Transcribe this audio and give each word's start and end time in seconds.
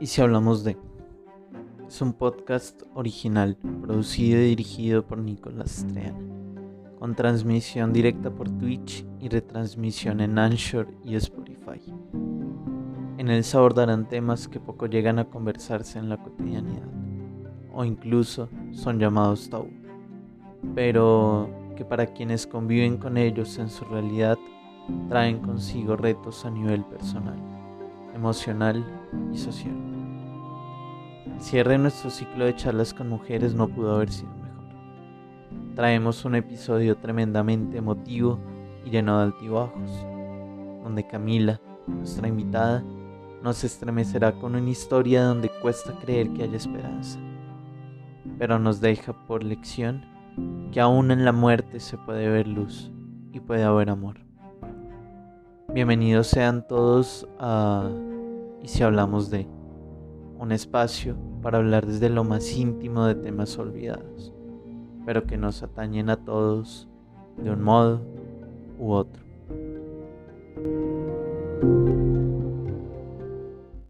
¿Y 0.00 0.06
si 0.06 0.22
hablamos 0.22 0.62
de? 0.62 0.76
Es 1.88 2.00
un 2.00 2.12
podcast 2.12 2.82
original, 2.94 3.56
producido 3.82 4.40
y 4.40 4.50
dirigido 4.50 5.04
por 5.04 5.18
Nicolás 5.18 5.72
Streana, 5.72 6.20
con 7.00 7.16
transmisión 7.16 7.92
directa 7.92 8.30
por 8.30 8.48
Twitch 8.48 9.04
y 9.18 9.28
retransmisión 9.28 10.20
en 10.20 10.38
Anchor 10.38 10.86
y 11.02 11.16
Spotify. 11.16 11.80
En 13.16 13.28
él 13.28 13.42
se 13.42 13.56
abordarán 13.56 14.08
temas 14.08 14.46
que 14.46 14.60
poco 14.60 14.86
llegan 14.86 15.18
a 15.18 15.28
conversarse 15.28 15.98
en 15.98 16.08
la 16.08 16.18
cotidianidad, 16.18 16.86
o 17.72 17.84
incluso 17.84 18.48
son 18.70 19.00
llamados 19.00 19.50
tabú, 19.50 19.70
pero 20.76 21.50
que 21.76 21.84
para 21.84 22.06
quienes 22.06 22.46
conviven 22.46 22.98
con 22.98 23.16
ellos 23.16 23.58
en 23.58 23.68
su 23.68 23.84
realidad 23.84 24.38
traen 25.08 25.40
consigo 25.40 25.96
retos 25.96 26.44
a 26.44 26.50
nivel 26.50 26.84
personal, 26.84 27.36
emocional 28.14 28.84
y 29.32 29.38
social. 29.38 29.97
El 31.34 31.40
cierre 31.40 31.72
de 31.72 31.78
nuestro 31.78 32.10
ciclo 32.10 32.44
de 32.44 32.56
charlas 32.56 32.92
con 32.92 33.08
mujeres 33.08 33.54
no 33.54 33.68
pudo 33.68 33.94
haber 33.94 34.10
sido 34.10 34.30
mejor. 34.32 35.74
Traemos 35.74 36.24
un 36.24 36.34
episodio 36.34 36.96
tremendamente 36.96 37.78
emotivo 37.78 38.38
y 38.84 38.90
lleno 38.90 39.18
de 39.18 39.24
altibajos, 39.24 39.90
donde 40.82 41.06
Camila, 41.06 41.60
nuestra 41.86 42.28
invitada, 42.28 42.84
nos 43.42 43.62
estremecerá 43.62 44.32
con 44.32 44.56
una 44.56 44.70
historia 44.70 45.24
donde 45.24 45.50
cuesta 45.62 45.92
creer 46.00 46.32
que 46.32 46.42
haya 46.42 46.56
esperanza, 46.56 47.20
pero 48.38 48.58
nos 48.58 48.80
deja 48.80 49.12
por 49.26 49.44
lección 49.44 50.04
que 50.72 50.80
aún 50.80 51.10
en 51.10 51.24
la 51.24 51.32
muerte 51.32 51.80
se 51.80 51.96
puede 51.98 52.28
ver 52.28 52.48
luz 52.48 52.90
y 53.32 53.40
puede 53.40 53.62
haber 53.62 53.90
amor. 53.90 54.16
Bienvenidos 55.72 56.28
sean 56.28 56.66
todos 56.66 57.28
a 57.38 57.90
Y 58.62 58.68
si 58.68 58.82
hablamos 58.82 59.30
de 59.30 59.46
un 60.38 60.50
espacio 60.52 61.16
para 61.42 61.58
hablar 61.58 61.86
desde 61.86 62.08
lo 62.10 62.24
más 62.24 62.56
íntimo 62.56 63.04
de 63.04 63.14
temas 63.14 63.58
olvidados, 63.58 64.32
pero 65.04 65.24
que 65.24 65.36
nos 65.36 65.62
atañen 65.62 66.10
a 66.10 66.16
todos 66.16 66.88
de 67.36 67.50
un 67.50 67.62
modo 67.62 68.00
u 68.78 68.92
otro. 68.92 69.22